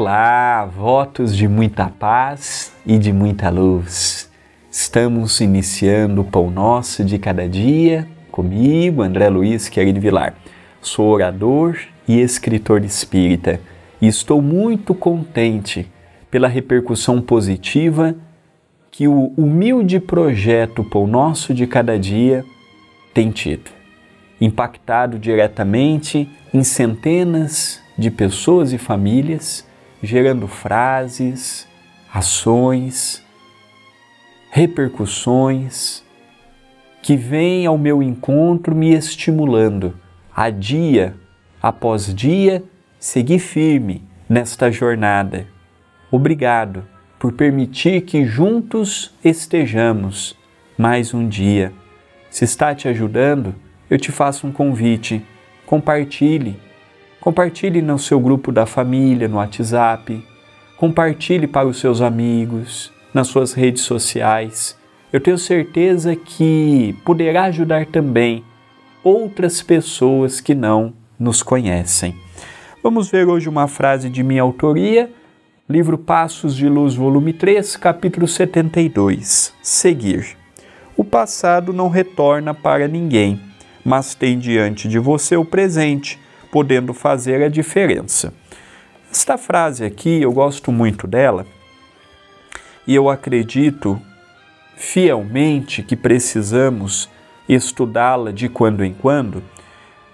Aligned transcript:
Olá, 0.00 0.64
votos 0.64 1.36
de 1.36 1.46
muita 1.46 1.90
paz 1.90 2.72
e 2.86 2.96
de 2.96 3.12
muita 3.12 3.50
luz. 3.50 4.30
Estamos 4.70 5.42
iniciando 5.42 6.22
o 6.22 6.24
Pão 6.24 6.50
Nosso 6.50 7.04
de 7.04 7.18
cada 7.18 7.46
dia 7.46 8.08
comigo, 8.32 9.02
André 9.02 9.28
Luiz 9.28 9.68
Querido 9.68 10.00
Vilar. 10.00 10.32
Sou 10.80 11.06
orador 11.10 11.78
e 12.08 12.18
escritor 12.18 12.82
espírita 12.82 13.60
e 14.00 14.06
estou 14.06 14.40
muito 14.40 14.94
contente 14.94 15.86
pela 16.30 16.48
repercussão 16.48 17.20
positiva 17.20 18.16
que 18.90 19.06
o 19.06 19.34
humilde 19.36 20.00
projeto 20.00 20.82
Pão 20.82 21.06
Nosso 21.06 21.52
de 21.52 21.66
cada 21.66 21.98
dia 21.98 22.42
tem 23.12 23.30
tido. 23.30 23.70
Impactado 24.40 25.18
diretamente 25.18 26.26
em 26.54 26.64
centenas 26.64 27.82
de 27.98 28.10
pessoas 28.10 28.72
e 28.72 28.78
famílias 28.78 29.68
gerando 30.02 30.48
frases, 30.48 31.68
ações, 32.12 33.24
repercussões 34.50 36.02
que 37.02 37.16
vêm 37.16 37.66
ao 37.66 37.78
meu 37.78 38.02
encontro 38.02 38.74
me 38.74 38.92
estimulando 38.92 39.94
a 40.34 40.50
dia 40.50 41.14
após 41.62 42.14
dia 42.14 42.62
seguir 42.98 43.38
firme 43.38 44.04
nesta 44.28 44.70
jornada. 44.70 45.46
Obrigado 46.10 46.84
por 47.18 47.32
permitir 47.32 48.02
que 48.02 48.24
juntos 48.24 49.14
estejamos 49.24 50.36
mais 50.76 51.12
um 51.12 51.28
dia. 51.28 51.72
Se 52.30 52.44
está 52.44 52.74
te 52.74 52.88
ajudando, 52.88 53.54
eu 53.88 53.98
te 53.98 54.10
faço 54.10 54.46
um 54.46 54.52
convite. 54.52 55.22
Compartilhe 55.66 56.58
Compartilhe 57.20 57.82
no 57.82 57.98
seu 57.98 58.18
grupo 58.18 58.50
da 58.50 58.64
família, 58.64 59.28
no 59.28 59.36
WhatsApp. 59.36 60.24
Compartilhe 60.78 61.46
para 61.46 61.68
os 61.68 61.78
seus 61.78 62.00
amigos, 62.00 62.90
nas 63.12 63.28
suas 63.28 63.52
redes 63.52 63.82
sociais. 63.82 64.74
Eu 65.12 65.20
tenho 65.20 65.36
certeza 65.36 66.16
que 66.16 66.96
poderá 67.04 67.44
ajudar 67.44 67.84
também 67.84 68.42
outras 69.04 69.60
pessoas 69.60 70.40
que 70.40 70.54
não 70.54 70.94
nos 71.18 71.42
conhecem. 71.42 72.16
Vamos 72.82 73.10
ver 73.10 73.28
hoje 73.28 73.50
uma 73.50 73.68
frase 73.68 74.08
de 74.08 74.22
minha 74.22 74.40
autoria, 74.40 75.10
livro 75.68 75.98
Passos 75.98 76.56
de 76.56 76.66
Luz, 76.70 76.94
volume 76.94 77.34
3, 77.34 77.76
capítulo 77.76 78.26
72. 78.26 79.52
Seguir. 79.62 80.38
O 80.96 81.04
passado 81.04 81.70
não 81.70 81.90
retorna 81.90 82.54
para 82.54 82.88
ninguém, 82.88 83.38
mas 83.84 84.14
tem 84.14 84.38
diante 84.38 84.88
de 84.88 84.98
você 84.98 85.36
o 85.36 85.44
presente 85.44 86.18
podendo 86.50 86.92
fazer 86.92 87.42
a 87.42 87.48
diferença. 87.48 88.32
Esta 89.10 89.36
frase 89.36 89.84
aqui 89.84 90.22
eu 90.22 90.32
gosto 90.32 90.70
muito 90.70 91.06
dela 91.06 91.46
e 92.86 92.94
eu 92.94 93.08
acredito 93.08 94.00
fielmente 94.76 95.82
que 95.82 95.96
precisamos 95.96 97.08
estudá-la 97.48 98.32
de 98.32 98.48
quando 98.48 98.84
em 98.84 98.94
quando, 98.94 99.42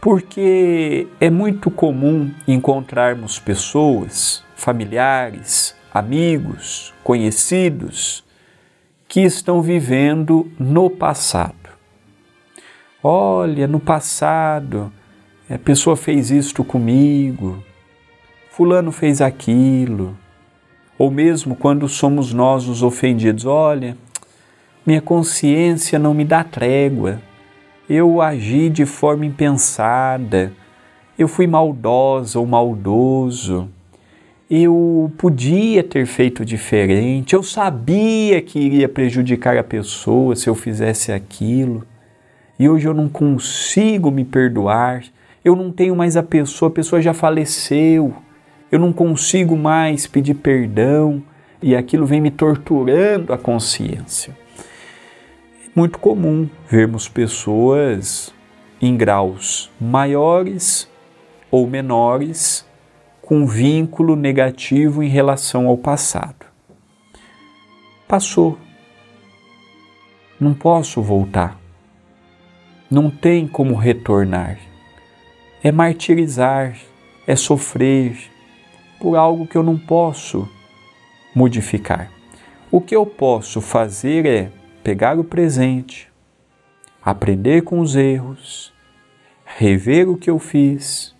porque 0.00 1.06
é 1.20 1.28
muito 1.28 1.70
comum 1.70 2.32
encontrarmos 2.46 3.38
pessoas, 3.38 4.42
familiares, 4.56 5.76
amigos, 5.92 6.94
conhecidos 7.04 8.24
que 9.06 9.20
estão 9.20 9.62
vivendo 9.62 10.50
no 10.58 10.90
passado. 10.90 11.54
Olha, 13.02 13.66
no 13.66 13.80
passado 13.80 14.92
a 15.50 15.58
pessoa 15.58 15.96
fez 15.96 16.30
isto 16.30 16.62
comigo, 16.62 17.62
Fulano 18.50 18.92
fez 18.92 19.20
aquilo. 19.20 20.16
Ou 20.98 21.10
mesmo 21.10 21.54
quando 21.54 21.88
somos 21.88 22.34
nós 22.34 22.66
os 22.66 22.82
ofendidos, 22.82 23.46
olha, 23.46 23.96
minha 24.84 25.00
consciência 25.00 25.98
não 25.98 26.12
me 26.12 26.24
dá 26.24 26.42
trégua, 26.44 27.20
eu 27.88 28.20
agi 28.20 28.68
de 28.68 28.84
forma 28.84 29.24
impensada, 29.24 30.52
eu 31.16 31.28
fui 31.28 31.46
maldosa 31.46 32.38
ou 32.38 32.46
maldoso, 32.46 33.70
eu 34.50 35.10
podia 35.16 35.82
ter 35.84 36.04
feito 36.04 36.44
diferente, 36.44 37.34
eu 37.34 37.42
sabia 37.42 38.42
que 38.42 38.58
iria 38.58 38.88
prejudicar 38.88 39.56
a 39.56 39.64
pessoa 39.64 40.34
se 40.34 40.48
eu 40.48 40.54
fizesse 40.54 41.12
aquilo, 41.12 41.86
e 42.58 42.68
hoje 42.68 42.88
eu 42.88 42.94
não 42.94 43.08
consigo 43.08 44.10
me 44.10 44.24
perdoar 44.24 45.04
eu 45.48 45.56
não 45.56 45.72
tenho 45.72 45.96
mais 45.96 46.14
a 46.14 46.22
pessoa, 46.22 46.68
a 46.68 46.72
pessoa 46.72 47.00
já 47.00 47.14
faleceu, 47.14 48.14
eu 48.70 48.78
não 48.78 48.92
consigo 48.92 49.56
mais 49.56 50.06
pedir 50.06 50.34
perdão 50.34 51.22
e 51.62 51.74
aquilo 51.74 52.04
vem 52.04 52.20
me 52.20 52.30
torturando 52.30 53.32
a 53.32 53.38
consciência. 53.38 54.36
É 55.64 55.70
muito 55.74 55.98
comum 55.98 56.48
vermos 56.68 57.08
pessoas 57.08 58.32
em 58.80 58.94
graus 58.94 59.70
maiores 59.80 60.86
ou 61.50 61.66
menores 61.66 62.66
com 63.22 63.46
vínculo 63.46 64.14
negativo 64.14 65.02
em 65.02 65.08
relação 65.08 65.66
ao 65.66 65.78
passado. 65.78 66.44
Passou. 68.06 68.58
Não 70.38 70.52
posso 70.52 71.00
voltar. 71.00 71.58
Não 72.90 73.10
tem 73.10 73.48
como 73.48 73.74
retornar 73.74 74.68
é 75.62 75.72
martirizar, 75.72 76.76
é 77.26 77.34
sofrer 77.34 78.16
por 79.00 79.16
algo 79.16 79.46
que 79.46 79.56
eu 79.56 79.62
não 79.62 79.76
posso 79.76 80.48
modificar. 81.34 82.10
O 82.70 82.80
que 82.80 82.94
eu 82.94 83.04
posso 83.04 83.60
fazer 83.60 84.26
é 84.26 84.50
pegar 84.84 85.18
o 85.18 85.24
presente, 85.24 86.08
aprender 87.02 87.62
com 87.62 87.80
os 87.80 87.96
erros, 87.96 88.72
rever 89.44 90.08
o 90.08 90.16
que 90.16 90.30
eu 90.30 90.38
fiz, 90.38 91.14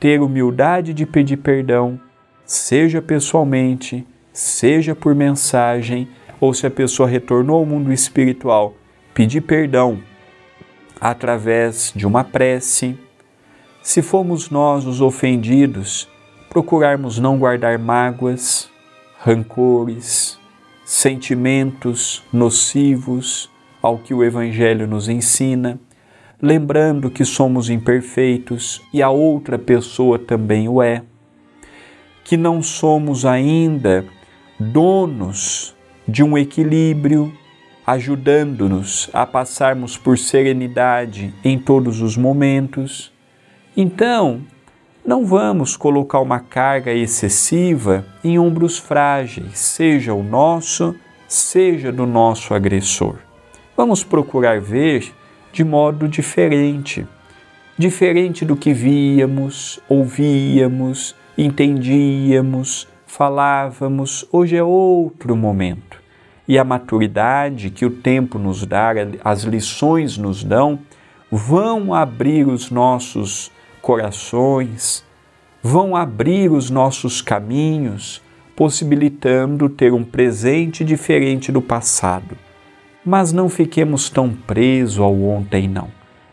ter 0.00 0.20
humildade 0.20 0.92
de 0.92 1.06
pedir 1.06 1.36
perdão, 1.36 2.00
seja 2.44 3.00
pessoalmente, 3.00 4.06
seja 4.32 4.94
por 4.94 5.14
mensagem, 5.14 6.08
ou 6.40 6.52
se 6.52 6.66
a 6.66 6.70
pessoa 6.70 7.08
retornou 7.08 7.58
ao 7.58 7.66
mundo 7.66 7.92
espiritual, 7.92 8.74
pedir 9.14 9.42
perdão 9.42 10.02
através 11.00 11.92
de 11.94 12.06
uma 12.06 12.24
prece 12.24 12.98
se 13.82 14.00
fomos 14.00 14.48
nós 14.48 14.86
os 14.86 15.00
ofendidos, 15.00 16.08
procurarmos 16.48 17.18
não 17.18 17.36
guardar 17.36 17.78
mágoas, 17.78 18.70
rancores, 19.18 20.38
sentimentos 20.84 22.22
nocivos 22.32 23.50
ao 23.82 23.98
que 23.98 24.14
o 24.14 24.22
Evangelho 24.22 24.86
nos 24.86 25.08
ensina, 25.08 25.80
lembrando 26.40 27.10
que 27.10 27.24
somos 27.24 27.68
imperfeitos 27.68 28.80
e 28.92 29.02
a 29.02 29.10
outra 29.10 29.58
pessoa 29.58 30.18
também 30.18 30.68
o 30.68 30.80
é, 30.80 31.02
que 32.24 32.36
não 32.36 32.62
somos 32.62 33.26
ainda 33.26 34.04
donos 34.58 35.74
de 36.06 36.22
um 36.22 36.38
equilíbrio, 36.38 37.32
ajudando-nos 37.84 39.10
a 39.12 39.26
passarmos 39.26 39.96
por 39.96 40.16
serenidade 40.16 41.34
em 41.42 41.58
todos 41.58 42.00
os 42.00 42.16
momentos 42.16 43.11
então, 43.76 44.42
não 45.04 45.24
vamos 45.26 45.76
colocar 45.76 46.20
uma 46.20 46.40
carga 46.40 46.92
excessiva 46.92 48.04
em 48.22 48.38
ombros 48.38 48.78
frágeis, 48.78 49.58
seja 49.58 50.14
o 50.14 50.22
nosso, 50.22 50.94
seja 51.26 51.90
do 51.90 52.06
nosso 52.06 52.54
agressor. 52.54 53.16
Vamos 53.76 54.04
procurar 54.04 54.60
ver 54.60 55.12
de 55.52 55.64
modo 55.64 56.08
diferente, 56.08 57.06
diferente 57.76 58.44
do 58.44 58.56
que 58.56 58.72
víamos, 58.72 59.80
ouvíamos, 59.88 61.14
entendíamos, 61.36 62.88
falávamos. 63.06 64.26
Hoje 64.32 64.56
é 64.56 64.62
outro 64.62 65.36
momento. 65.36 66.00
E 66.48 66.58
a 66.58 66.64
maturidade 66.64 67.70
que 67.70 67.84
o 67.84 67.90
tempo 67.90 68.38
nos 68.38 68.64
dá, 68.64 68.90
as 69.22 69.42
lições 69.42 70.16
nos 70.16 70.42
dão, 70.42 70.78
vão 71.30 71.94
abrir 71.94 72.46
os 72.46 72.70
nossos 72.70 73.51
corações, 73.82 75.04
vão 75.62 75.94
abrir 75.94 76.50
os 76.50 76.70
nossos 76.70 77.20
caminhos, 77.20 78.22
possibilitando 78.56 79.68
ter 79.68 79.92
um 79.92 80.04
presente 80.04 80.84
diferente 80.84 81.50
do 81.50 81.60
passado. 81.60 82.36
Mas 83.04 83.32
não 83.32 83.48
fiquemos 83.48 84.08
tão 84.08 84.30
presos 84.30 85.00
ao 85.00 85.20
ontem, 85.20 85.68
não. 85.68 85.88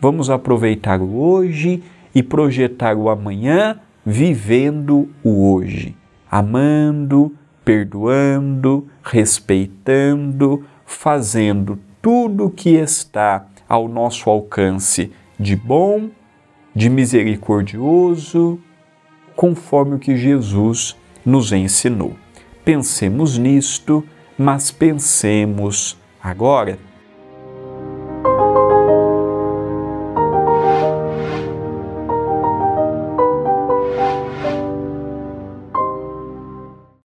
Vamos 0.00 0.30
aproveitar 0.30 1.00
o 1.00 1.20
hoje 1.20 1.82
e 2.14 2.22
projetar 2.22 2.96
o 2.96 3.10
amanhã 3.10 3.80
vivendo 4.04 5.08
o 5.22 5.52
hoje, 5.52 5.96
amando, 6.30 7.34
perdoando, 7.64 8.86
respeitando, 9.02 10.64
fazendo 10.84 11.78
tudo 12.00 12.46
o 12.46 12.50
que 12.50 12.70
está 12.70 13.46
ao 13.68 13.88
nosso 13.88 14.28
alcance 14.28 15.12
de 15.38 15.56
bom 15.56 16.10
de 16.74 16.88
misericordioso, 16.88 18.58
conforme 19.34 19.96
o 19.96 19.98
que 19.98 20.16
Jesus 20.16 20.96
nos 21.24 21.52
ensinou. 21.52 22.16
Pensemos 22.64 23.38
nisto, 23.38 24.04
mas 24.38 24.70
pensemos 24.70 25.96
agora. 26.22 26.78